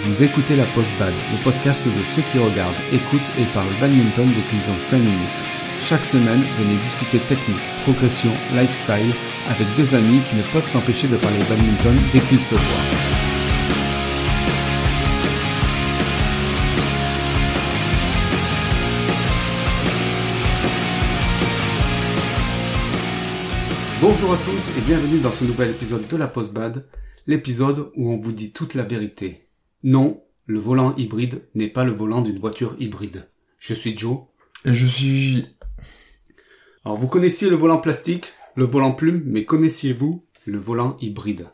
[0.00, 4.28] Vous écoutez la Post Bad, le podcast de ceux qui regardent, écoutent et parlent badminton
[4.32, 5.42] dès qu'ils ont 5 minutes.
[5.80, 9.12] Chaque semaine, venez discuter technique, progression, lifestyle
[9.48, 12.64] avec deux amis qui ne peuvent s'empêcher de parler badminton dès qu'ils se voient.
[24.00, 26.86] Bonjour à tous et bienvenue dans ce nouvel épisode de la Post Bad,
[27.26, 29.47] l'épisode où on vous dit toute la vérité.
[29.82, 33.28] Non, le volant hybride n'est pas le volant d'une voiture hybride.
[33.58, 34.20] Je suis Joe.
[34.64, 35.42] Et je suis...
[36.84, 41.48] Alors vous connaissiez le volant plastique, le volant plume, mais connaissiez-vous le volant hybride?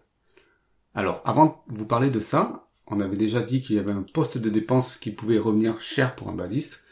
[0.94, 4.04] Alors avant de vous parler de ça, on avait déjà dit qu'il y avait un
[4.04, 6.84] poste de dépense qui pouvait revenir cher pour un badiste.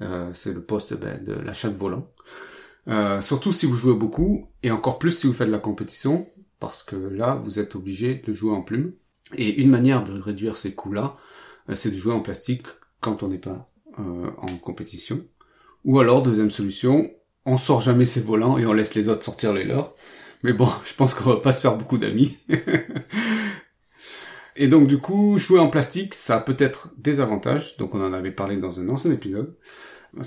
[0.00, 2.10] Euh, c'est le poste ben, de l'achat de volant.
[2.88, 6.28] Euh, surtout si vous jouez beaucoup, et encore plus si vous faites de la compétition,
[6.60, 8.92] parce que là, vous êtes obligé de jouer en plume.
[9.34, 11.16] Et une manière de réduire ces coûts-là,
[11.68, 12.66] euh, c'est de jouer en plastique
[13.00, 15.24] quand on n'est pas euh, en compétition.
[15.84, 17.10] Ou alors, deuxième solution,
[17.44, 19.94] on sort jamais ses volants et on laisse les autres sortir les leurs.
[20.42, 22.38] Mais bon, je pense qu'on va pas se faire beaucoup d'amis.
[24.56, 27.76] et donc du coup, jouer en plastique, ça a peut-être des avantages.
[27.78, 29.56] Donc on en avait parlé dans un ancien épisode.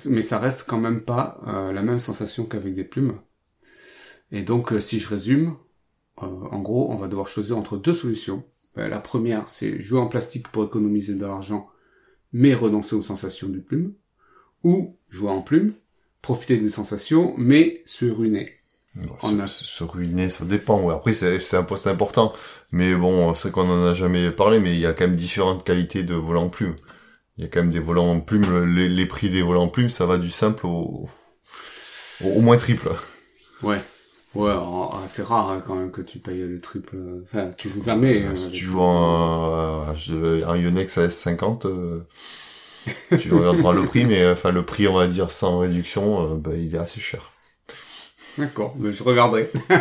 [0.09, 3.17] Mais ça reste quand même pas euh, la même sensation qu'avec des plumes.
[4.31, 5.55] Et donc si je résume,
[6.17, 8.43] en gros, on va devoir choisir entre deux solutions.
[8.77, 11.69] Euh, la première, c'est jouer en plastique pour économiser de l'argent,
[12.31, 13.93] mais renoncer aux sensations du plume.
[14.63, 15.73] Ou jouer en plume,
[16.21, 18.57] profiter des sensations, mais se ruiner.
[19.21, 20.81] se, se, ruiner, ça dépend.
[20.81, 20.93] Ouais.
[20.93, 22.33] Après, c'est un poste important.
[22.71, 25.63] Mais bon, c'est qu'on en a jamais parlé, mais il y a quand même différentes
[25.63, 26.75] qualités de volants en plume.
[27.37, 28.65] Il y a quand même des volants en plume.
[28.65, 31.07] Les, prix des volants en plume, ça va du simple au,
[32.25, 32.89] au moins triple.
[33.63, 33.79] Ouais.
[34.35, 34.53] Ouais,
[35.07, 36.97] c'est rare hein, quand même que tu payes le triple.
[37.23, 38.23] Enfin, tu joues jamais.
[38.23, 42.05] Euh, si tu joues en, un Yonex à S50, euh,
[43.17, 46.51] tu regarderas le prix, mais enfin le prix, on va dire sans réduction, euh, bah,
[46.55, 47.31] il est assez cher.
[48.37, 49.51] D'accord, mais je regarderai.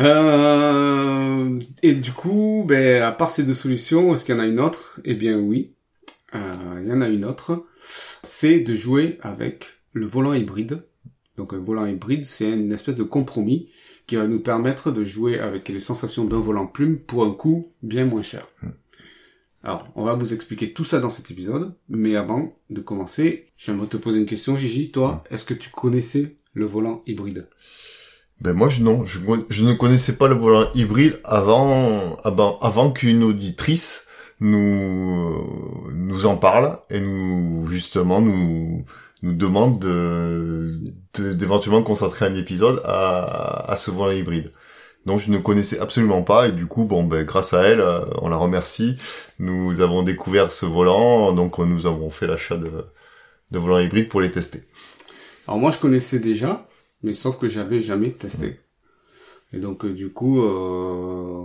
[0.00, 4.46] euh, et du coup, ben, à part ces deux solutions, est-ce qu'il y en a
[4.46, 4.98] une autre?
[5.04, 5.76] Eh bien oui,
[6.34, 7.66] il y en a une autre.
[8.24, 10.82] C'est de jouer avec le volant hybride
[11.38, 13.68] donc un volant hybride, c'est une espèce de compromis
[14.06, 17.72] qui va nous permettre de jouer avec les sensations d'un volant plume pour un coût
[17.82, 18.46] bien moins cher.
[18.62, 18.70] Hmm.
[19.62, 23.86] Alors, on va vous expliquer tout ça dans cet épisode, mais avant de commencer, j'aimerais
[23.86, 24.90] te poser une question, Gigi.
[24.90, 25.34] Toi, hmm.
[25.34, 27.46] est-ce que tu connaissais le volant hybride?
[28.40, 33.22] Ben moi, je, non, je, ne connaissais pas le volant hybride avant, avant, avant qu'une
[33.22, 34.06] auditrice
[34.40, 38.84] nous nous en parle et nous justement nous
[39.22, 40.80] nous demande de
[41.18, 44.52] d'éventuellement consacrer un épisode à, à ce volant hybride.
[45.06, 48.04] Donc je ne connaissais absolument pas et du coup bon ben grâce à elle euh,
[48.20, 48.98] on la remercie
[49.38, 52.70] nous avons découvert ce volant donc nous avons fait l'achat de
[53.50, 54.64] de volants hybrides pour les tester.
[55.46, 56.68] Alors moi je connaissais déjà
[57.02, 58.60] mais sauf que j'avais jamais testé
[59.52, 61.44] et donc euh, du coup euh,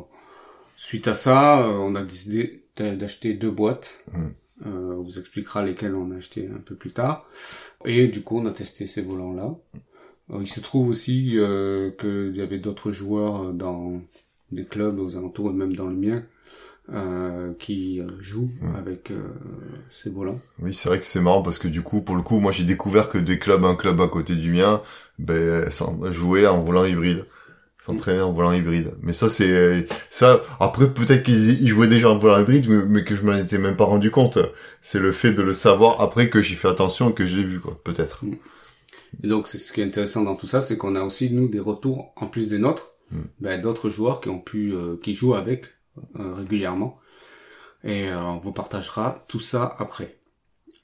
[0.75, 4.03] suite à ça on a décidé d'acheter deux boîtes.
[4.11, 4.31] Hmm.
[4.65, 7.27] Euh, on vous expliquera lesquels on a acheté un peu plus tard.
[7.85, 9.55] Et du coup, on a testé ces volants-là.
[10.31, 14.01] Euh, il se trouve aussi euh, qu'il y avait d'autres joueurs dans
[14.51, 16.23] des clubs aux alentours, même dans le mien,
[16.93, 19.11] euh, qui jouent avec
[19.89, 20.39] ces volants.
[20.61, 22.63] Oui, c'est vrai que c'est marrant parce que du coup, pour le coup, moi j'ai
[22.63, 24.81] découvert que des clubs, un club à côté du mien,
[25.17, 25.69] ben,
[26.11, 27.25] jouaient en volant hybride
[27.83, 28.93] s'entraîner en volant hybride.
[29.01, 30.41] Mais ça, c'est ça.
[30.61, 33.83] Après, peut-être qu'ils jouaient déjà en volant hybride, mais, que je m'en étais même pas
[33.83, 34.39] rendu compte.
[34.81, 37.43] C'est le fait de le savoir après que j'y fais attention et que je l'ai
[37.43, 37.77] vu, quoi.
[37.83, 38.23] Peut-être.
[38.23, 38.35] Mm.
[39.23, 41.49] Et donc, c'est ce qui est intéressant dans tout ça, c'est qu'on a aussi nous
[41.49, 43.19] des retours en plus des nôtres, mm.
[43.41, 45.65] ben, d'autres joueurs qui ont pu, euh, qui jouent avec
[46.19, 46.99] euh, régulièrement.
[47.83, 50.19] Et euh, on vous partagera tout ça après.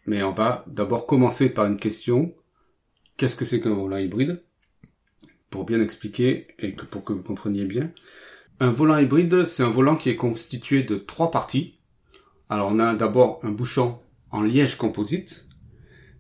[0.06, 2.36] Mais on va d'abord commencer par une question.
[3.16, 4.44] Qu'est-ce que c'est qu'un volant hybride?
[5.50, 7.92] Pour bien expliquer et que pour que vous compreniez bien.
[8.60, 11.80] Un volant hybride, c'est un volant qui est constitué de trois parties.
[12.50, 14.00] Alors on a d'abord un bouchon
[14.32, 15.48] en liège composite.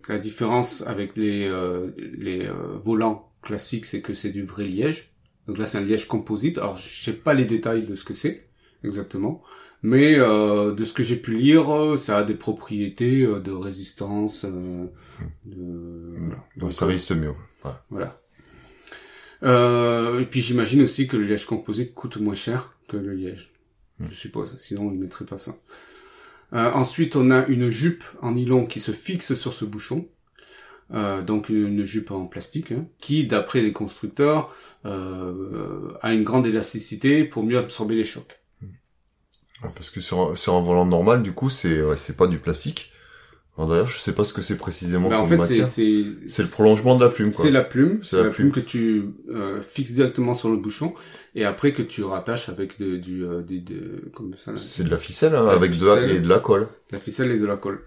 [0.07, 5.11] La différence avec les, euh, les euh, volants classiques, c'est que c'est du vrai liège.
[5.47, 6.57] Donc là, c'est un liège composite.
[6.57, 8.47] Alors je sais pas les détails de ce que c'est
[8.83, 9.43] exactement,
[9.83, 14.45] mais euh, de ce que j'ai pu lire, ça a des propriétés de résistance.
[15.45, 16.19] de...
[16.57, 17.33] Donc ça résiste mieux.
[17.89, 18.19] Voilà.
[19.43, 23.51] Euh, et puis j'imagine aussi que le liège composite coûte moins cher que le liège.
[23.99, 24.11] Je hmm.
[24.11, 25.55] suppose, sinon on ne mettrait pas ça.
[26.53, 30.07] Euh, ensuite, on a une jupe en nylon qui se fixe sur ce bouchon.
[30.91, 34.55] Euh, donc une jupe en plastique, hein, qui, d'après les constructeurs,
[34.85, 38.39] euh, a une grande élasticité pour mieux absorber les chocs.
[38.61, 38.67] Hmm.
[39.75, 42.39] Parce que sur un, sur un volant normal, du coup, c'est ouais, c'est pas du
[42.39, 42.91] plastique.
[43.67, 46.95] D'ailleurs, je sais pas ce que c'est précisément comme en fait, c'est C'est le prolongement
[46.95, 47.33] de la plume.
[47.33, 50.93] C'est la plume, C'est la la plume que tu euh, fixes directement sur le bouchon
[51.35, 54.97] et après que tu rattaches avec de, du euh, de, comme ça, C'est de la
[54.97, 56.67] ficelle, hein, La avec de la, et de la colle.
[56.91, 57.81] la ficelle et de la colle.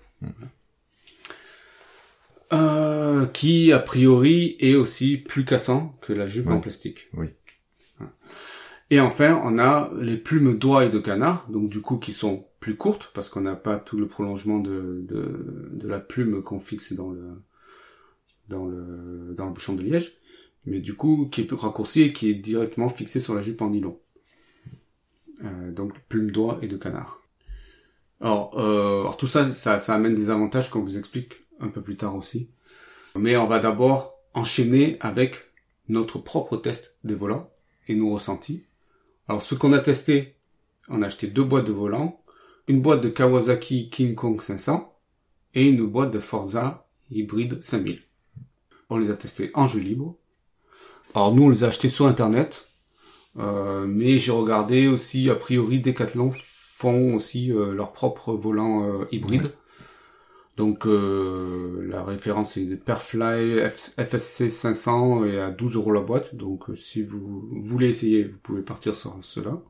[2.52, 6.52] Euh, qui a priori est aussi plus cassant que la jupe Oui.
[6.52, 7.08] en plastique.
[7.14, 7.28] Oui.
[8.90, 12.44] Et enfin, on a les plumes d'oie et de canard, donc du coup qui sont
[12.62, 16.60] plus courtes parce qu'on n'a pas tout le prolongement de, de, de la plume qu'on
[16.60, 17.42] fixe dans le
[18.48, 20.16] dans le dans le bouchon de liège,
[20.64, 23.70] mais du coup qui est raccourci et qui est directement fixé sur la jupe en
[23.70, 23.98] nylon.
[25.44, 27.20] Euh, donc plume d'oie et de canard.
[28.20, 31.82] Alors, euh, alors tout ça, ça, ça amène des avantages qu'on vous explique un peu
[31.82, 32.48] plus tard aussi.
[33.18, 35.50] Mais on va d'abord enchaîner avec
[35.88, 37.50] notre propre test des volants
[37.88, 38.62] et nos ressentis.
[39.26, 40.36] Alors ce qu'on a testé,
[40.88, 42.21] on a acheté deux boîtes de volants,
[42.68, 44.88] une boîte de Kawasaki King Kong 500
[45.54, 48.00] et une boîte de Forza Hybrid 5000.
[48.90, 50.16] On les a testés en jeu libre.
[51.14, 52.66] Alors nous on les a achetés sur internet,
[53.38, 59.04] euh, mais j'ai regardé aussi a priori Decathlon font aussi euh, leur propre volant euh,
[59.12, 59.52] hybride.
[60.56, 66.34] Donc euh, la référence est Perfly F- FSC 500 et à 12 euros la boîte.
[66.34, 69.60] Donc si vous voulez essayer, vous pouvez partir sur cela.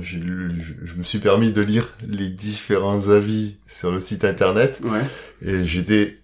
[0.00, 5.00] Je me suis permis de lire les différents avis sur le site internet Ouais.
[5.42, 6.18] et j'étais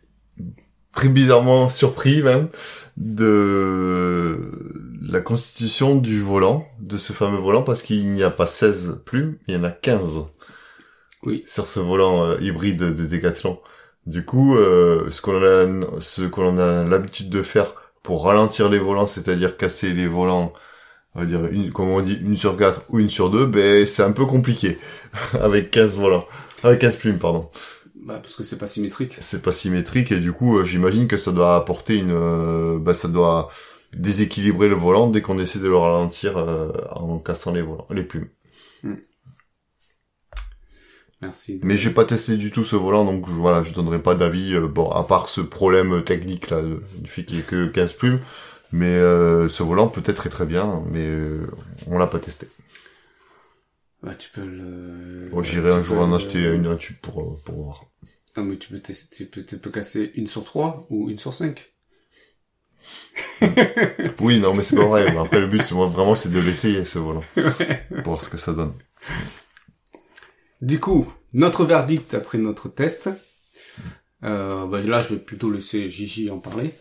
[0.93, 2.49] très bizarrement surpris même
[2.97, 4.39] de
[5.03, 9.37] la constitution du volant, de ce fameux volant, parce qu'il n'y a pas 16 plumes,
[9.49, 10.21] il y en a 15
[11.25, 11.43] Oui.
[11.47, 13.59] sur ce volant euh, hybride de Decathlon.
[14.07, 18.79] Du coup, euh, ce qu'on a, ce qu'on a l'habitude de faire pour ralentir les
[18.79, 20.53] volants, c'est-à-dire casser les volants,
[21.15, 23.87] on va dire, une, comme on dit, une sur quatre ou une sur deux, ben,
[23.87, 24.79] c'est un peu compliqué.
[25.41, 26.27] avec 15 volants.
[26.63, 27.49] Avec 15 plumes, pardon.
[28.03, 29.17] Bah, parce que c'est pas symétrique.
[29.21, 32.95] C'est pas symétrique et du coup, euh, j'imagine que ça doit apporter une, euh, bah,
[32.95, 33.49] ça doit
[33.95, 38.05] déséquilibrer le volant dès qu'on essaie de le ralentir euh, en cassant les volants, les
[38.05, 38.29] plumes.
[41.23, 41.61] Merci.
[41.63, 44.67] Mais j'ai pas testé du tout ce volant, donc voilà, je donnerai pas d'avis, euh,
[44.67, 48.21] bon, à part ce problème technique là, du fait qu'il y ait que 15 plumes.
[48.73, 51.47] Mais euh, ce volant peut-être est très bien, mais euh,
[51.87, 52.49] on l'a pas testé.
[54.03, 55.29] Bah, tu peux le.
[55.31, 57.85] Bon, J'irai un jour en acheter une un tube pour, euh, pour voir.
[58.37, 61.19] Non, mais tu peux tester, tu peux, tu peux casser une sur trois ou une
[61.19, 61.67] sur cinq.
[64.21, 65.17] Oui, non, mais c'est pas vrai.
[65.17, 67.25] Après, le but, c'est- moi, vraiment, c'est de l'essayer, ce volant.
[68.05, 68.73] pour voir ce que ça donne.
[70.61, 73.09] Du coup, notre verdict après notre test.
[74.23, 76.75] Euh, bah, là, je vais plutôt laisser Gigi en parler.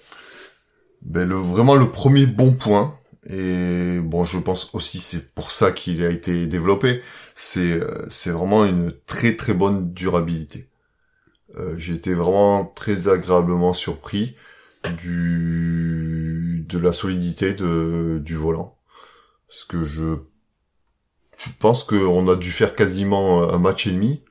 [1.01, 2.97] Ben, le, vraiment le premier bon point,
[3.29, 7.01] et bon, je pense aussi c'est pour ça qu'il a été développé,
[7.35, 10.69] c'est euh, c'est vraiment une très très bonne durabilité.
[11.57, 14.35] Euh, J'ai été vraiment très agréablement surpris
[14.97, 18.77] du de la solidité de du volant,
[19.47, 20.17] parce que je
[21.37, 24.23] je pense qu'on a dû faire quasiment un match et demi,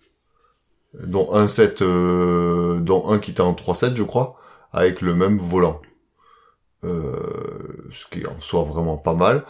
[1.03, 4.37] dont un set, euh, dont un qui était en 3-7 je crois,
[4.73, 5.81] avec le même volant.
[6.85, 9.45] Euh, ce qui est en soi vraiment pas mal.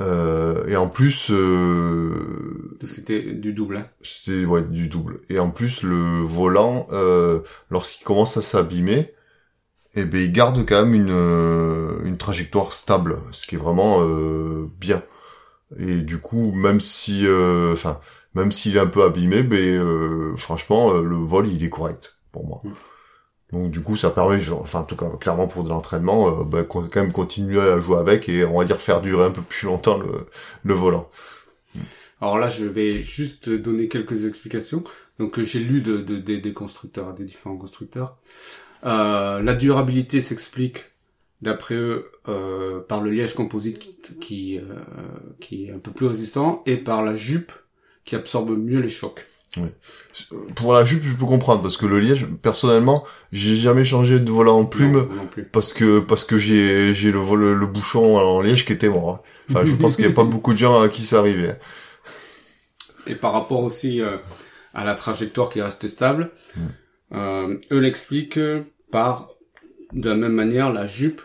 [0.00, 3.76] Euh, et en plus, euh, C'était du double.
[3.76, 3.86] Hein.
[4.02, 5.20] c'était ouais, du double.
[5.28, 9.12] Et en plus, le volant, euh, lorsqu'il commence à s'abîmer,
[9.94, 13.98] eh ben, il garde quand même une, euh, une trajectoire stable, ce qui est vraiment
[14.00, 15.02] euh, bien.
[15.78, 18.00] Et du coup, même si, euh, enfin,
[18.34, 22.44] même s'il est un peu abîmé, ben, euh, franchement, le vol, il est correct pour
[22.44, 22.60] moi.
[22.64, 22.70] Mm.
[23.54, 26.44] Donc du coup, ça permet, genre, enfin, en tout cas, clairement pour de l'entraînement, euh,
[26.44, 29.42] ben, quand même continuer à jouer avec et on va dire faire durer un peu
[29.42, 30.26] plus longtemps le,
[30.64, 31.08] le volant.
[32.20, 34.84] Alors là, je vais juste donner quelques explications.
[35.18, 38.16] Donc, euh, j'ai lu de, de- des- constructeurs, des différents constructeurs.
[38.84, 40.84] Euh, la durabilité s'explique,
[41.42, 44.62] d'après eux, euh, par le liège composite qui, euh,
[45.40, 47.52] qui est un peu plus résistant et par la jupe
[48.04, 49.26] qui absorbe mieux les chocs.
[50.56, 54.30] Pour la jupe, je peux comprendre parce que le liège, personnellement, j'ai jamais changé de
[54.30, 55.44] volant en plume Non, non plus.
[55.44, 59.10] parce que parce que j'ai j'ai le, vol- le bouchon en liège qui était mort.
[59.10, 59.20] hein.
[59.50, 61.58] Enfin, je pense qu'il y a pas beaucoup de gens à qui ça arrivait.
[63.06, 64.16] Et par rapport aussi euh,
[64.72, 66.60] à la trajectoire qui reste stable, Mm.
[67.16, 68.38] euh, eux l'expliquent
[68.92, 69.28] par,
[69.92, 71.20] de la même manière, la jupe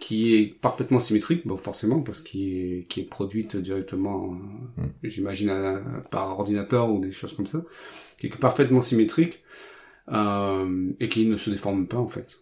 [0.00, 4.38] qui est parfaitement symétrique, bon forcément parce qu'il est, qui est produite directement,
[4.78, 7.62] euh, j'imagine par ordinateur ou des choses comme ça,
[8.18, 9.42] qui est parfaitement symétrique
[10.12, 12.38] euh, et qui ne se déforme pas en fait.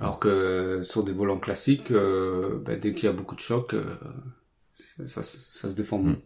[0.00, 3.74] Alors que sur des volants classiques, euh, bah, dès qu'il y a beaucoup de chocs,
[3.74, 3.84] euh,
[4.76, 6.10] ça, ça, ça se déforme.
[6.10, 6.16] Mm.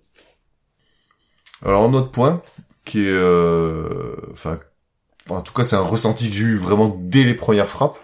[1.63, 2.43] Alors un autre point
[2.85, 4.59] qui est, euh, enfin,
[5.29, 7.99] en tout cas c'est un ressenti que j'ai eu vraiment dès les premières frappes,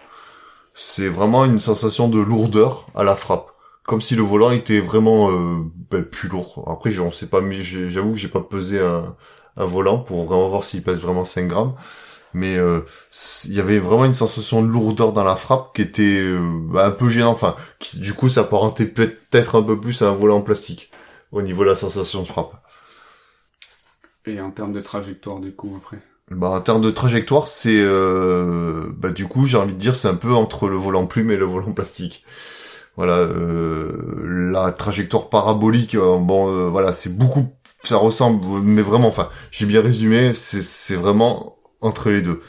[0.75, 3.53] c'est vraiment une sensation de lourdeur à la frappe,
[3.85, 5.59] comme si le volant était vraiment euh,
[5.91, 6.65] ben, plus lourd.
[6.69, 9.15] Après, j'en sais pas, mais j'avoue que j'ai pas pesé un,
[9.57, 11.75] volant pour vraiment voir s'il pèse vraiment 5 grammes.
[12.37, 12.81] Mais euh,
[13.45, 16.87] il y avait vraiment une sensation de lourdeur dans la frappe qui était euh, bah,
[16.87, 17.31] un peu gênant.
[17.31, 20.91] Enfin qui, du coup s'apparentait peut-être un peu plus à un volant en plastique
[21.31, 22.61] au niveau de la sensation de frappe.
[24.27, 26.03] Et en termes de trajectoire du coup après?
[26.31, 30.09] Bah en termes de trajectoire c'est euh, bah du coup j'ai envie de dire c'est
[30.09, 32.25] un peu entre le volant plume et le volant plastique
[32.97, 37.53] voilà euh, la trajectoire parabolique bon voilà c'est beaucoup
[37.83, 42.43] ça ressemble mais vraiment enfin j'ai bien résumé c'est vraiment entre les deux.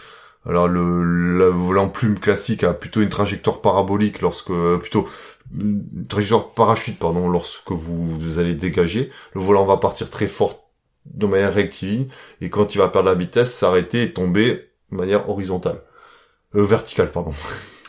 [0.48, 5.08] Alors le, volant plume classique a plutôt une trajectoire parabolique lorsque euh, plutôt
[5.54, 9.12] une trajectoire parachute pardon lorsque vous, allez dégager.
[9.34, 10.65] Le volant va partir très fort
[11.06, 12.08] de manière rectiligne
[12.42, 15.82] et quand il va perdre la vitesse, s'arrêter et tomber de manière horizontale,
[16.56, 17.34] euh, verticale pardon.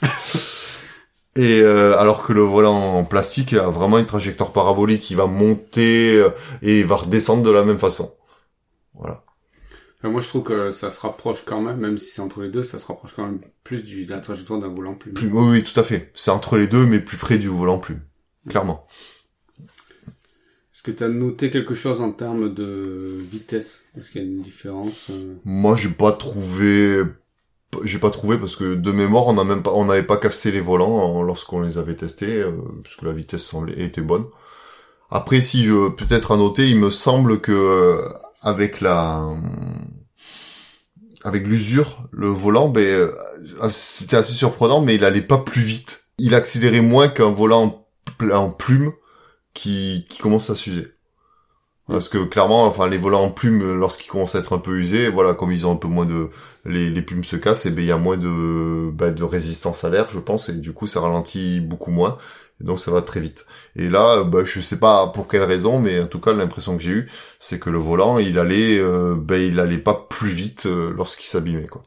[1.37, 5.27] et euh, alors que le volant en plastique a vraiment une trajectoire parabolique, il va
[5.27, 6.31] monter euh,
[6.63, 8.13] et il va redescendre de la même façon.
[8.95, 9.23] Voilà
[10.09, 12.65] moi, je trouve que ça se rapproche quand même, même si c'est entre les deux,
[12.65, 15.15] ça se rapproche quand même plus du, de la trajectoire d'un volant plume.
[15.21, 16.11] oui, oui, tout à fait.
[16.15, 18.01] C'est entre les deux, mais plus près du volant plume.
[18.49, 18.87] Clairement.
[20.87, 23.87] Est-ce que tu as noté quelque chose en termes de vitesse?
[23.99, 25.35] Est-ce qu'il y a une différence euh?
[25.45, 27.03] Moi, j'ai pas trouvé
[27.83, 30.53] j'ai pas trouvé parce que de mémoire on n'a même pas on n'avait pas cassé
[30.53, 32.53] les volants lorsqu'on les avait testés euh,
[32.85, 34.25] puisque la vitesse semblait était bonne.
[35.11, 38.09] Après si je peut-être à noter, il me semble que euh,
[38.41, 39.29] avec la
[41.25, 43.11] avec l'usure, le volant, ben
[43.69, 46.05] c'était assez surprenant, mais il allait pas plus vite.
[46.19, 47.85] Il accélérait moins qu'un volant
[48.33, 48.93] en, plume
[49.57, 50.87] qui, qui commence à s'user.
[51.89, 55.09] Parce que clairement, enfin, les volants en plume, lorsqu'ils commencent à être un peu usés,
[55.09, 56.31] voilà, comme ils ont un peu moins de,
[56.65, 59.85] les, les plumes se cassent, et ben il y a moins de, ben, de résistance
[59.85, 62.19] à l'air, je pense, et du coup ça ralentit beaucoup moins
[62.61, 63.47] donc ça va très vite.
[63.77, 66.83] Et là, bah, je sais pas pour quelle raison, mais en tout cas l'impression que
[66.83, 70.67] j'ai eue, c'est que le volant, il allait, euh, ben, il allait pas plus vite
[70.67, 71.83] euh, lorsqu'il s'abîmait, quoi.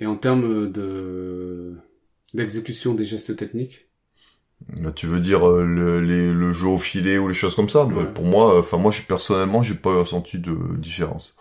[0.00, 1.74] Et en termes de
[2.34, 3.86] d'exécution des gestes techniques
[4.96, 7.86] Tu veux dire euh, le, le jeu au filet ou les choses comme ça?
[8.14, 11.36] Pour moi, enfin moi, personnellement, j'ai pas ressenti de différence.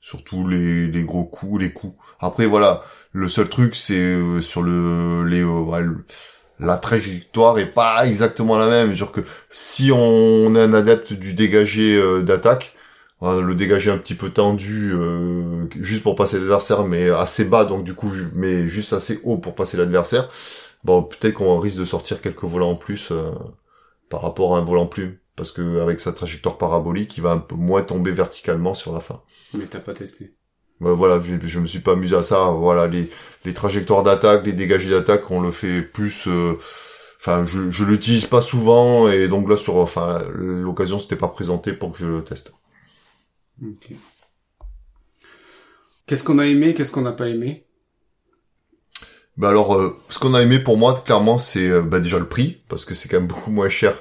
[0.00, 1.96] Surtout les, les gros coups, les coups.
[2.20, 5.94] Après voilà, le seul truc c'est euh, sur le les euh,
[6.60, 11.34] la trajectoire est pas exactement la même, genre que si on est un adepte du
[11.34, 12.74] dégagé euh, d'attaque,
[13.22, 14.92] le dégagé un petit peu tendu
[15.80, 19.56] juste pour passer l'adversaire mais assez bas donc du coup mais juste assez haut pour
[19.56, 20.28] passer l'adversaire,
[20.84, 23.12] bon peut-être qu'on risque de sortir quelques volants en plus
[24.08, 27.38] par rapport à un volant plume parce que avec sa trajectoire parabolique, il va un
[27.38, 29.22] peu moins tomber verticalement sur la fin.
[29.54, 30.34] Mais t'as pas testé.
[30.80, 32.46] Bah, voilà, je, je me suis pas amusé à ça.
[32.50, 33.08] Voilà, les,
[33.44, 36.26] les trajectoires d'attaque, les dégagés d'attaque, on le fait plus.
[36.26, 36.54] Euh,
[37.20, 41.72] enfin, je, je l'utilise pas souvent et donc là sur, enfin, l'occasion s'était pas présentée
[41.72, 42.52] pour que je le teste.
[43.62, 43.92] Ok.
[46.06, 47.67] Qu'est-ce qu'on a aimé, qu'est-ce qu'on n'a pas aimé?
[49.38, 52.26] Bah alors, euh, ce qu'on a aimé pour moi, clairement, c'est euh, bah, déjà le
[52.26, 53.94] prix parce que c'est quand même beaucoup moins cher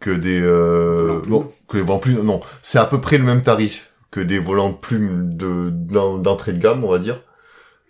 [0.00, 1.20] que des euh,
[1.68, 2.22] que les volants plumes.
[2.22, 6.58] Non, c'est à peu près le même tarif que des volants plumes de d'entrée de
[6.58, 7.20] gamme, on va dire.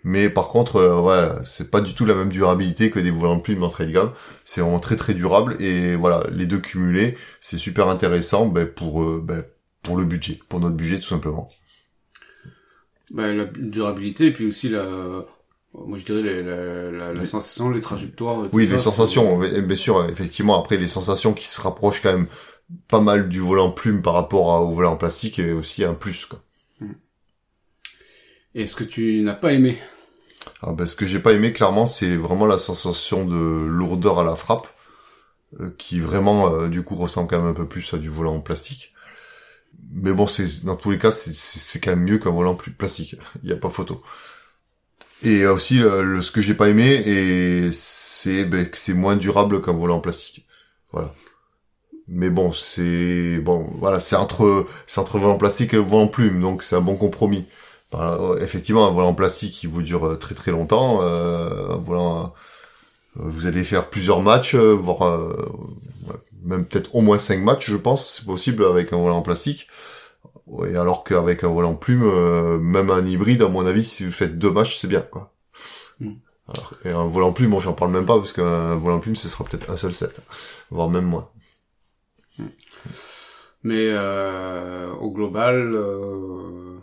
[0.03, 3.39] Mais par contre, euh, voilà, c'est pas du tout la même durabilité que des volants
[3.39, 4.11] plumes d'entrée de gamme.
[4.45, 9.03] C'est vraiment très très durable et voilà, les deux cumulés, c'est super intéressant ben, pour
[9.03, 9.43] euh, ben,
[9.83, 11.49] pour le budget, pour notre budget tout simplement.
[13.11, 15.25] Ben, la durabilité et puis aussi la
[15.73, 18.45] moi je dirais la, la, la sensation, les trajectoires.
[18.53, 20.59] Oui, les sensations, bien sûr, effectivement.
[20.59, 22.27] Après, les sensations qui se rapprochent quand même
[22.87, 26.25] pas mal du volant plume par rapport au volant plastique et aussi un plus.
[26.25, 26.41] Quoi.
[28.55, 29.77] Et ce que tu n'as pas aimé?
[30.61, 34.23] Ah ben, Ce que j'ai pas aimé, clairement, c'est vraiment la sensation de lourdeur à
[34.23, 34.67] la frappe,
[35.59, 38.35] euh, qui vraiment, euh, du coup, ressemble quand même un peu plus à du volant
[38.35, 38.93] en plastique.
[39.91, 43.15] Mais bon, c'est dans tous les cas, c'est quand même mieux qu'un volant plus plastique.
[43.43, 44.01] Il n'y a pas photo.
[45.23, 49.61] Et aussi, le, ce que j'ai pas aimé, et c'est ben, que c'est moins durable
[49.61, 50.45] qu'un volant en plastique.
[50.91, 51.13] Voilà.
[52.07, 56.41] Mais bon, c'est bon, voilà, c'est entre c'est entre volant plastique et le volant plume,
[56.41, 57.45] donc c'est un bon compromis.
[58.41, 61.01] effectivement, un volant plastique, qui vous dure euh, très très longtemps.
[61.01, 62.23] Euh, euh,
[63.15, 65.19] vous allez faire plusieurs matchs, euh, voire
[66.45, 69.67] même peut-être au moins cinq matchs, je pense, c'est possible avec un volant en plastique.
[70.67, 74.11] Et alors qu'avec un volant plume, euh, même un hybride, à mon avis, si vous
[74.11, 75.33] faites deux matchs, c'est bien, quoi.
[75.99, 76.13] Hmm.
[76.85, 79.43] et un volant plume, bon, j'en parle même pas, parce qu'un volant plume, ce sera
[79.43, 80.15] peut-être un seul set,
[80.69, 81.29] voire même moins.
[82.37, 82.47] Hmm.
[83.63, 86.77] Mais euh, au global, euh,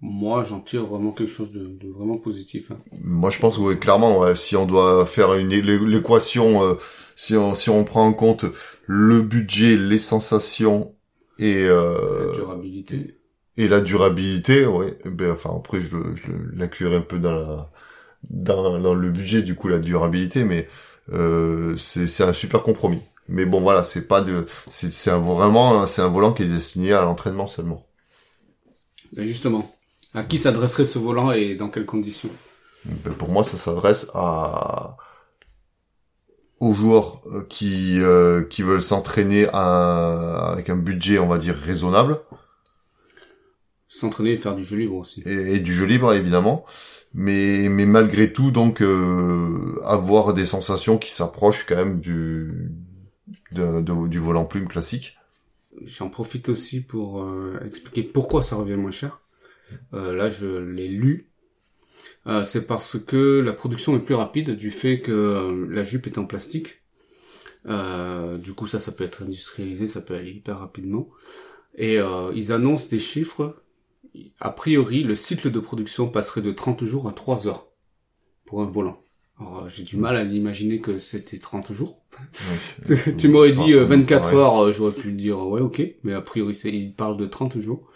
[0.00, 2.72] moi, j'en tire vraiment quelque chose de, de vraiment positif.
[2.72, 2.78] Hein.
[3.00, 6.74] Moi, je pense que ouais, clairement, ouais, si on doit faire une l'équation, euh,
[7.14, 8.44] si on si on prend en compte
[8.86, 10.95] le budget, les sensations
[11.38, 13.18] et la durabilité
[13.58, 14.98] et, la durabilité, ouais.
[15.04, 17.70] Eh ben enfin après, je, je l'inclurai un peu dans la
[18.30, 20.68] dans, dans le budget du coup la durabilité, mais
[21.12, 23.00] euh, c'est un super compromis.
[23.28, 26.92] Mais bon voilà, c'est pas de c'est un vraiment c'est un volant qui est destiné
[26.92, 27.84] à l'entraînement seulement.
[29.16, 29.70] Et justement,
[30.14, 32.30] à qui s'adresserait ce volant et dans quelles conditions?
[32.84, 34.96] Ben, Pour moi, ça s'adresse à
[36.60, 42.20] aux joueurs euh, qui euh, qui veulent s'entraîner avec un budget, on va dire raisonnable.
[43.88, 45.22] S'entraîner et faire du jeu libre aussi.
[45.24, 46.64] Et, du jeu libre évidemment,
[47.14, 52.70] mais mais malgré tout donc euh, avoir des sensations qui s'approchent quand même du
[53.52, 55.16] de, du volant plume classique.
[55.84, 59.20] J'en profite aussi pour euh, expliquer pourquoi ça revient moins cher.
[59.92, 61.28] Euh, là, je l'ai lu.
[62.26, 66.18] Euh, c'est parce que la production est plus rapide du fait que la jupe est
[66.18, 66.82] en plastique.
[67.64, 71.08] du coup, ça, ça peut être industrialisé, ça peut aller hyper rapidement.
[71.76, 71.98] Et
[72.34, 73.62] ils annoncent des chiffres.
[74.40, 77.66] A priori, le cycle de production passerait de 30 jours à 3 heures
[78.46, 79.02] pour un volant.
[79.38, 82.00] Alors, euh, j'ai du mal à l'imaginer que c'était 30 jours.
[83.18, 86.54] tu m'aurais dit 24 euh, heures, euh, j'aurais pu dire ouais ok, mais a priori
[86.54, 87.86] c'est, il parle de 30 jours.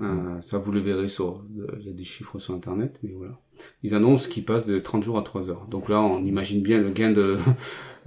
[0.00, 1.44] Euh, ça vous le verrez sur,
[1.78, 3.38] il y a des chiffres sur internet, mais voilà.
[3.82, 5.66] Ils annoncent qu'ils passent de 30 jours à 3 heures.
[5.68, 7.38] Donc là, on imagine bien le gain de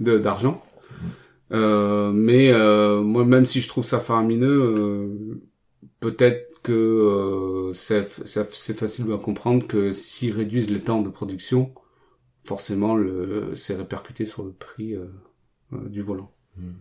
[0.18, 0.64] d'argent.
[1.52, 2.52] Euh, mais
[3.02, 5.40] moi, même si je trouve ça faramineux,
[6.00, 11.72] peut-être que c'est facile à comprendre que s'ils réduisent le temps de production,
[12.44, 15.06] forcément le c'est répercuté sur le prix euh,
[15.72, 16.32] euh, du volant.
[16.56, 16.74] Hmm.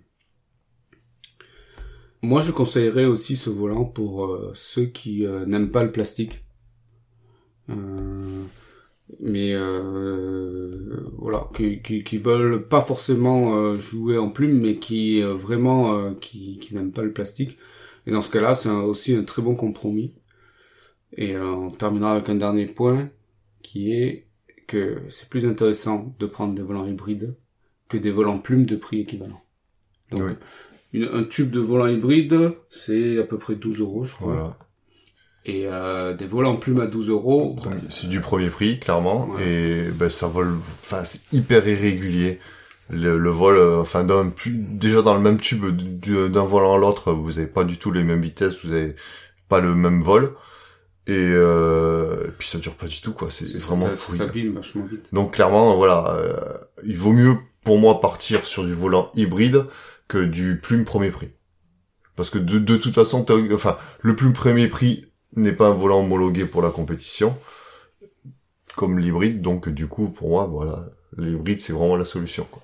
[2.23, 6.43] Moi, je conseillerais aussi ce volant pour euh, ceux qui n'aiment pas le plastique.
[9.19, 9.53] mais
[11.17, 16.73] voilà, qui, qui, qui, veulent pas forcément jouer en plume, mais qui vraiment qui, qui
[16.75, 17.57] n'aiment pas le plastique.
[18.07, 20.13] Et dans ce cas-là, c'est aussi un très bon compromis.
[21.15, 23.09] Et on terminera avec un dernier point
[23.61, 24.27] qui est
[24.67, 27.35] que c'est plus intéressant de prendre des volants hybrides
[27.89, 29.41] que des volants plumes de prix équivalent.
[30.11, 30.37] Donc,
[30.93, 34.33] un tube de volant hybride, c'est à peu près 12 euros, je crois.
[34.33, 34.57] Voilà.
[35.45, 37.55] Et euh, des volants plumes à 12 euros.
[37.89, 39.29] C'est du premier prix, clairement.
[39.39, 42.39] Et ben, ça vole, enfin, c'est hyper irrégulier.
[42.89, 47.39] Le, vol, euh, enfin, d'un, déjà dans le même tube d'un volant à l'autre, vous
[47.39, 48.95] avez pas du tout les mêmes vitesses, vous avez
[49.49, 50.35] pas le même vol.
[51.05, 55.09] Et, euh, puis ça dure pas du tout quoi, c'est vraiment ça, ça vachement vite.
[55.11, 56.53] Donc clairement voilà, euh,
[56.85, 59.65] il vaut mieux pour moi partir sur du volant hybride
[60.07, 61.31] que du plume premier prix.
[62.15, 66.01] Parce que de, de toute façon, enfin le plume premier prix n'est pas un volant
[66.01, 67.37] homologué pour la compétition
[68.75, 72.63] comme l'hybride, donc du coup pour moi voilà, l'hybride c'est vraiment la solution quoi.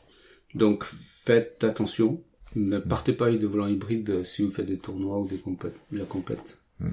[0.56, 2.24] Donc faites attention,
[2.56, 5.80] ne partez pas avec des volants hybrides si vous faites des tournois ou des compètes,
[5.92, 6.60] la compète.
[6.80, 6.90] Hmm.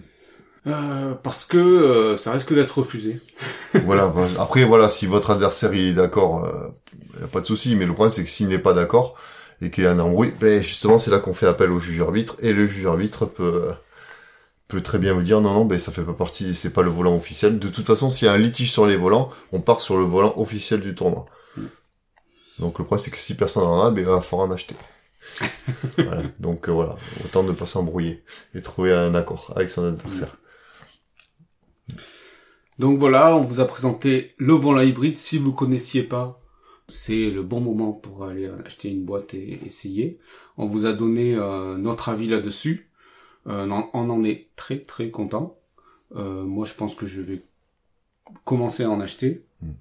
[0.66, 3.20] Euh, parce que euh, ça risque d'être refusé.
[3.84, 4.12] voilà.
[4.38, 6.68] Après, voilà, si votre adversaire est d'accord, euh,
[7.20, 7.76] y a pas de souci.
[7.76, 9.16] Mais le problème, c'est que s'il n'est pas d'accord
[9.60, 12.00] et qu'il y a un embrouille, ben justement, c'est là qu'on fait appel au juge
[12.00, 12.36] arbitre.
[12.40, 13.72] Et le juge arbitre peut
[14.68, 16.90] peut très bien vous dire non non ben ça fait pas partie c'est pas le
[16.90, 17.58] volant officiel.
[17.58, 20.04] De toute façon s'il y a un litige sur les volants on part sur le
[20.04, 21.26] volant officiel du tournoi.
[22.58, 24.74] Donc le problème c'est que si personne en a ben il va falloir en acheter.
[25.98, 26.22] Voilà.
[26.38, 26.96] donc voilà.
[27.24, 30.36] Autant ne pas s'embrouiller et trouver un accord avec son adversaire.
[32.78, 35.16] Donc voilà, on vous a présenté le volant hybride.
[35.16, 36.40] Si vous connaissiez pas,
[36.88, 40.18] c'est le bon moment pour aller acheter une boîte et essayer.
[40.56, 42.90] On vous a donné euh, notre avis là-dessus.
[43.46, 45.58] Euh, on en est très très content.
[46.14, 47.42] Euh, moi, je pense que je vais
[48.44, 49.44] commencer à en acheter.
[49.60, 49.72] Hmm.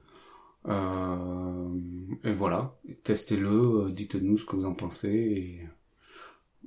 [2.23, 5.67] et voilà, testez-le, dites-nous ce que vous en pensez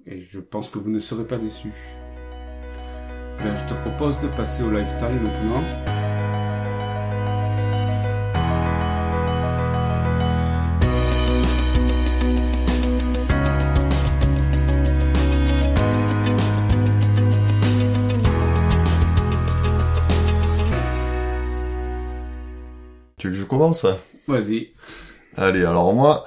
[0.06, 1.74] et, et je pense que vous ne serez pas déçus.
[3.38, 6.07] Ben, je te propose de passer au lifestyle maintenant.
[23.68, 23.86] Commence
[24.26, 24.68] Vas-y.
[25.36, 26.24] Allez, alors moi,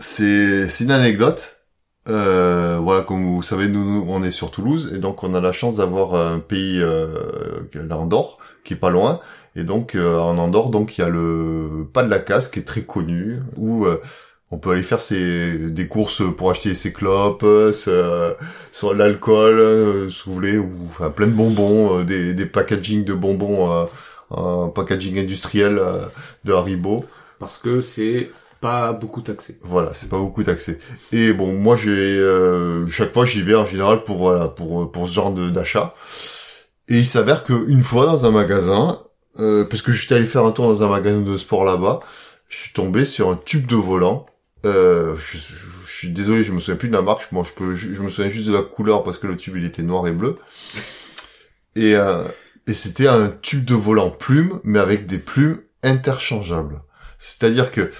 [0.00, 1.56] c'est une anecdote.
[2.08, 5.52] Euh, voilà, comme vous savez, nous, on est sur Toulouse et donc on a la
[5.52, 9.20] chance d'avoir un pays, euh, l'Andorre, qui est pas loin.
[9.56, 12.60] Et donc euh, en Andorre, donc il y a le pas de la casse qui
[12.60, 14.00] est très connu, où euh,
[14.50, 17.72] On peut aller faire ses, des courses pour acheter ses clopes, euh,
[18.70, 23.04] sur l'alcool, euh, si vous voulez, ou enfin, plein de bonbons, euh, des, des packaging
[23.04, 23.84] de bonbons, euh,
[24.30, 26.06] un packaging industriel euh,
[26.44, 27.04] de Haribo.
[27.38, 29.58] Parce que c'est pas beaucoup taxé.
[29.62, 30.78] Voilà, c'est pas beaucoup taxé.
[31.12, 35.08] Et bon, moi j'ai euh, chaque fois j'y vais en général pour voilà pour pour
[35.08, 35.94] ce genre d'achat.
[36.88, 38.98] Et il s'avère que une fois dans un magasin,
[39.38, 42.00] euh, parce que j'étais allé faire un tour dans un magasin de sport là-bas,
[42.48, 44.26] je suis tombé sur un tube de volant.
[44.66, 45.54] Euh, je, je-
[45.86, 47.30] je suis désolé, je me souviens plus de la marque.
[47.32, 49.56] Moi, je peux, je, je me souviens juste de la couleur parce que le tube
[49.56, 50.38] il était noir et bleu.
[51.76, 52.24] Et euh,
[52.66, 56.80] et c'était un tube de volant plume, mais avec des plumes interchangeables.
[57.18, 57.90] C'est-à-dire que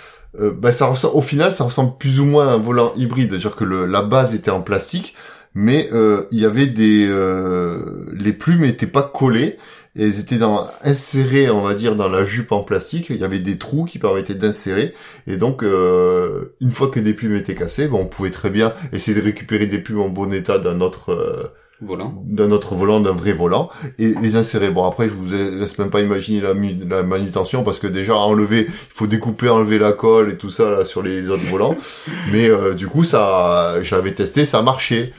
[0.41, 3.31] euh, bah, ça ressemble, au final, ça ressemble plus ou moins à un volant hybride,
[3.31, 5.15] c'est-à-dire que la base était en plastique,
[5.55, 9.59] mais euh, il y avait des, euh, les plumes étaient pas collées
[9.97, 10.41] elles étaient
[10.83, 13.11] insérées, on va dire, dans la jupe en plastique.
[13.11, 14.93] Il y avait des trous qui permettaient d'insérer,
[15.29, 19.25] et donc une fois que des plumes étaient cassées, on pouvait très bien essayer de
[19.25, 21.55] récupérer des plumes en bon état d'un autre.
[21.87, 22.15] Volant.
[22.27, 23.69] d'un autre volant, d'un vrai volant,
[23.99, 24.71] et les insérer.
[24.71, 26.55] Bon, après, je vous laisse même pas imaginer la,
[26.89, 30.71] la manutention, parce que déjà, enlever, il faut découper, enlever la colle et tout ça,
[30.71, 31.77] là, sur les autres volants.
[32.33, 35.13] Mais, euh, du coup, ça, je l'avais testé, ça marchait.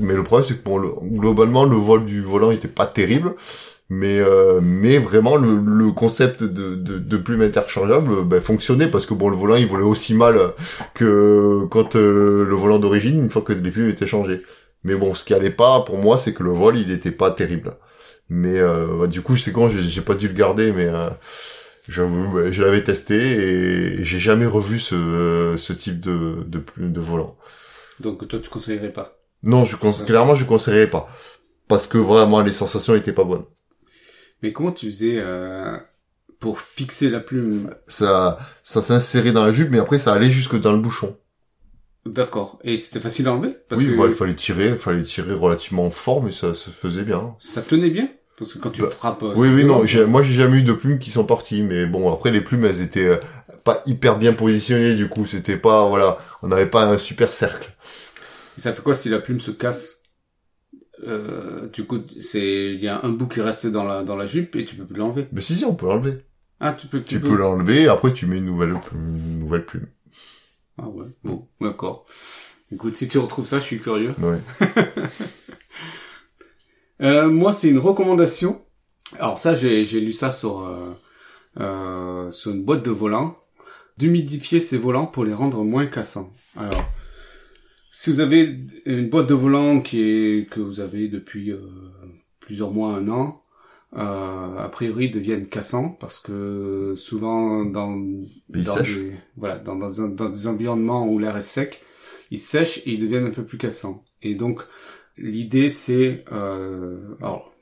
[0.00, 3.34] Mais le problème, c'est que bon, le- globalement, le vol du volant était pas terrible.
[3.90, 9.06] Mais, euh, mais vraiment, le, le concept de, de, de plume interchangeable ben, fonctionnait parce
[9.06, 10.38] que bon, le volant, il volait aussi mal
[10.94, 14.42] que quand euh, le volant d'origine, une fois que les plumes étaient changées.
[14.84, 17.30] Mais bon, ce qui allait pas pour moi, c'est que le vol, il était pas
[17.30, 17.72] terrible.
[18.28, 21.08] Mais euh, bah, du coup, c'est con, j'ai j'ai pas dû le garder, mais euh,
[21.08, 27.00] bah, je l'avais testé et j'ai jamais revu ce, ce type de, de, plume de
[27.00, 27.36] volant.
[28.00, 29.18] Donc toi, tu conseillerais pas?
[29.42, 31.08] Non, je clairement, je conseillerais pas.
[31.68, 33.44] Parce que vraiment, les sensations étaient pas bonnes.
[34.42, 35.76] Mais comment tu faisais euh,
[36.38, 37.70] pour fixer la plume?
[37.86, 41.16] Ça, ça s'insérait dans la jupe, mais après, ça allait jusque dans le bouchon.
[42.12, 42.58] D'accord.
[42.64, 43.54] Et c'était facile à enlever?
[43.68, 46.70] Parce oui, que voilà, il fallait tirer, il fallait tirer relativement fort, mais ça se
[46.70, 47.34] faisait bien.
[47.38, 48.08] ça tenait bien?
[48.36, 49.22] Parce que quand tu Bah, frappes...
[49.24, 51.86] euh, Oui, oui, non, j'ai- moi j'ai jamais eu de plumes qui sont parties, mais
[51.86, 53.16] bon, après les plumes, elles étaient euh,
[53.64, 57.72] pas hyper bien positionnées, du coup, c'était pas, voilà, on n'avait pas un super cercle.
[58.56, 60.02] Et ça fait quoi si la plume se casse
[61.06, 64.26] euh, Du coup, c'est il y a un bout qui reste dans la dans la
[64.26, 65.28] jupe et tu peux plus l'enlever?
[65.32, 66.24] Mais si, si, on peut l'enlever.
[66.60, 67.00] Ah, tu peux.
[67.02, 69.86] Tu peux l'enlever, et après tu mets une nouvelle, une nouvelle plume.
[70.78, 71.06] Ah ouais.
[71.24, 72.06] Bon, d'accord.
[72.72, 74.14] Écoute, si tu retrouves ça, je suis curieux.
[74.20, 74.40] Ouais.
[77.00, 78.60] Euh, moi, c'est une recommandation.
[79.20, 80.92] Alors ça, j'ai j'ai lu ça sur euh,
[81.60, 83.38] euh, sur une boîte de volants,
[83.98, 86.32] d'humidifier ses volants pour les rendre moins cassants.
[86.56, 86.84] Alors,
[87.92, 91.60] si vous avez une boîte de volants qui est que vous avez depuis euh,
[92.40, 93.42] plusieurs mois, un an,
[93.96, 97.96] euh, a priori deviennent cassants parce que souvent dans,
[98.48, 98.64] des,
[99.36, 101.82] voilà dans, dans, des environnements où l'air est sec,
[102.30, 104.04] ils sèchent et ils deviennent un peu plus cassants.
[104.22, 104.62] Et donc
[105.16, 107.52] l'idée c'est euh, alors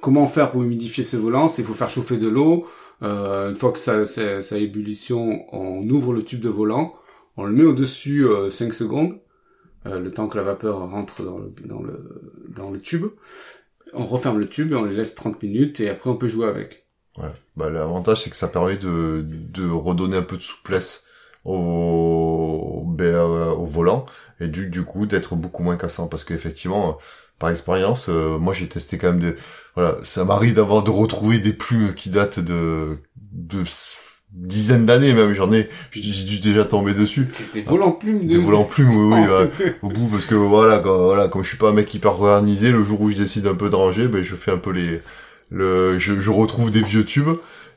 [0.00, 1.48] comment faire pour humidifier ce volant?
[1.48, 2.66] C'est il faut faire chauffer de l'eau.
[3.02, 6.94] Euh, une fois que ça, ça, ébullition, on ouvre le tube de volant,
[7.36, 9.18] on le met au-dessus euh, 5 secondes,
[9.84, 13.06] euh, le temps que la vapeur rentre dans le, dans le, dans le tube.
[13.92, 16.48] On referme le tube et on les laisse 30 minutes et après on peut jouer
[16.48, 16.86] avec.
[17.16, 17.34] Voilà.
[17.56, 21.04] Bah, l'avantage, c'est que ça permet de, de redonner un peu de souplesse
[21.44, 24.06] au, ben, au volant
[24.40, 26.98] et du, du coup d'être beaucoup moins cassant parce qu'effectivement,
[27.38, 29.34] par expérience, euh, moi j'ai testé quand même des,
[29.74, 32.98] voilà, ça m'arrive d'avoir de retrouver des plumes qui datent de,
[33.32, 33.64] de
[34.36, 37.26] dizaines d'années même, j'en ai, j'ai dû déjà tomber dessus.
[37.32, 38.26] C'était volant plume.
[38.26, 39.76] Des volants plumes, oui, oui, ouais.
[39.82, 42.70] au bout parce que voilà, quand, voilà, comme je suis pas un mec hyper organisé,
[42.70, 45.00] le jour où je décide un peu de ranger, ben je fais un peu les,
[45.50, 47.36] le, je, je retrouve des vieux tubes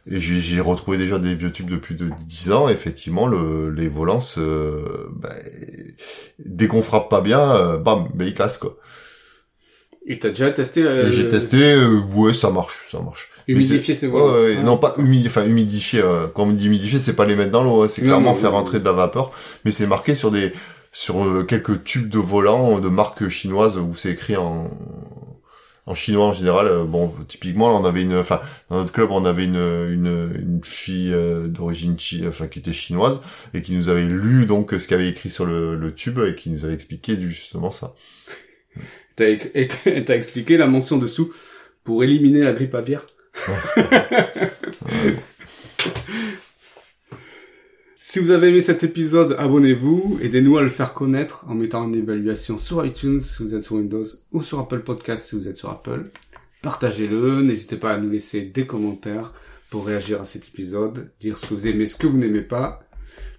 [0.09, 2.67] et j'ai retrouvé déjà des vieux tubes depuis de 10 ans.
[2.67, 4.39] Effectivement, le, les volants, se,
[5.15, 5.29] ben,
[6.39, 8.77] dès qu'on frappe pas bien, euh, bam, ben ils cassent quoi.
[10.05, 13.29] Et t'as déjà testé euh, j'ai testé, euh, ouais, ça marche, ça marche.
[13.47, 14.55] humidifier Ouais, volants ouais, ouais.
[14.59, 14.63] Ah.
[14.63, 16.01] non pas humidifier, enfin humidifier.
[16.01, 18.35] euh, quand on dit humidifier, c'est pas les mettre dans l'eau, hein, c'est clairement non,
[18.35, 19.31] faire non, entrer de la vapeur.
[19.65, 20.51] Mais c'est marqué sur des,
[20.91, 24.71] sur euh, quelques tubes de volants de marque chinoise où c'est écrit en,
[25.85, 26.67] en chinois en général.
[26.67, 28.39] Euh, bon, typiquement, là, on avait une, enfin,
[28.71, 33.21] dans notre club, on avait une, une, une fille euh, d'origine enfin, qui était chinoise
[33.53, 36.19] et qui nous avait lu donc ce qu'il y avait écrit sur le, le tube
[36.25, 37.93] et qui nous avait expliqué justement ça.
[39.19, 41.33] T'as expliqué la mention dessous
[41.83, 43.05] pour éliminer la grippe aviaire.
[47.99, 51.93] Si vous avez aimé cet épisode, abonnez-vous, aidez-nous à le faire connaître en mettant une
[51.95, 55.57] évaluation sur iTunes si vous êtes sur Windows ou sur Apple Podcast si vous êtes
[55.57, 56.05] sur Apple.
[56.63, 59.31] Partagez-le, n'hésitez pas à nous laisser des commentaires
[59.69, 62.81] pour réagir à cet épisode, dire ce que vous aimez, ce que vous n'aimez pas.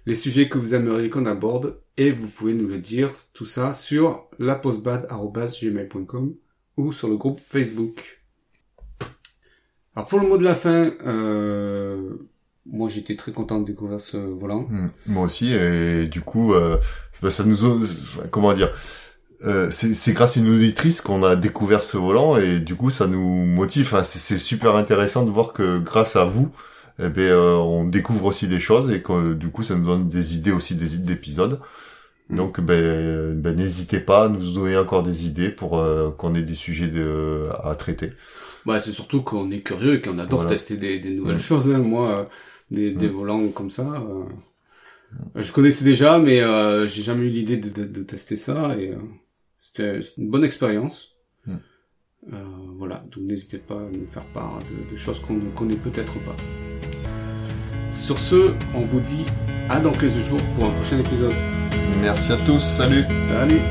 [0.05, 3.73] Les sujets que vous aimeriez qu'on aborde, et vous pouvez nous le dire, tout ça,
[3.73, 6.33] sur lapostbad.gmail.com
[6.77, 8.23] ou sur le groupe Facebook.
[9.95, 12.11] Alors pour le mot de la fin, euh,
[12.65, 14.67] moi j'étais très content de découvrir ce volant.
[14.69, 14.89] Hmm.
[15.05, 16.77] Moi aussi, et du coup, euh,
[17.21, 17.57] bah, ça nous...
[18.31, 18.73] Comment dire
[19.43, 23.07] euh, c'est grâce à une auditrice qu'on a découvert ce volant et du coup ça
[23.07, 23.99] nous motive.
[24.03, 26.51] c'est super intéressant de voir que grâce à vous,
[27.01, 30.09] eh ben, euh, on découvre aussi des choses et que du coup ça nous donne
[30.09, 31.59] des idées aussi des d'épisodes.
[32.29, 32.35] Mm.
[32.37, 36.41] Donc ben, ben n'hésitez pas à nous donner encore des idées pour euh, qu'on ait
[36.41, 38.11] des sujets de, à traiter.
[38.65, 41.39] Bah c'est surtout qu'on est curieux et qu'on adore tester des, des nouvelles mm.
[41.39, 41.71] choses.
[41.71, 41.79] Hein.
[41.79, 42.25] Moi,
[42.69, 43.11] des, des mm.
[43.11, 44.03] volants comme ça,
[45.35, 46.39] je connaissais déjà, mais
[46.87, 48.93] j'ai jamais eu l'idée de, de, de, tester ça et
[49.57, 51.11] c'était une bonne expérience.
[52.31, 52.43] Euh,
[52.77, 54.59] voilà, donc n'hésitez pas à nous faire part
[54.91, 56.35] de, choses qu'on ne connaît peut-être pas.
[57.91, 59.25] Sur ce, on vous dit
[59.69, 61.35] à dans 15 jours pour un prochain épisode.
[62.01, 63.61] Merci à tous, salut Salut